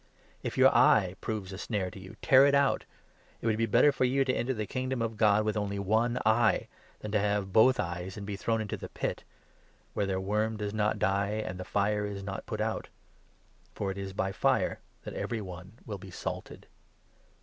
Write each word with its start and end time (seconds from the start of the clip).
If 0.41 0.57
your 0.57 0.75
eye 0.75 1.13
proves 1.21 1.51
47 1.51 1.55
a 1.55 1.57
snare 1.59 1.91
to 1.91 1.99
you, 1.99 2.15
tear 2.23 2.47
it 2.47 2.55
out. 2.55 2.85
It 3.39 3.45
would 3.45 3.55
be 3.59 3.67
better 3.67 3.91
for 3.91 4.03
you 4.03 4.25
to 4.25 4.33
enter 4.33 4.51
the 4.55 4.65
Kingdom 4.65 4.99
of 4.99 5.15
God 5.15 5.43
with 5.45 5.55
only 5.55 5.77
one 5.77 6.17
eye, 6.25 6.67
than 7.01 7.11
to 7.11 7.19
have 7.19 7.53
both 7.53 7.79
eyes 7.79 8.17
and 8.17 8.25
be 8.25 8.35
thrown 8.35 8.61
into 8.61 8.77
the 8.77 8.89
Pit, 8.89 9.23
where' 9.93 10.07
their 10.07 10.19
worm 10.19 10.57
does 10.57 10.71
48 10.71 10.75
not 10.75 10.97
die, 10.97 11.33
and 11.45 11.59
the 11.59 11.63
fire 11.63 12.07
is 12.07 12.23
not 12.23 12.47
put 12.47 12.61
out.' 12.61 12.89
For 13.75 13.91
it 13.91 13.97
is 13.99 14.11
by 14.11 14.31
fire 14.31 14.79
that 15.03 15.13
every 15.13 15.37
49 15.37 15.45
one 15.45 15.73
will 15.85 15.99
be 15.99 16.09
salted. 16.09 16.65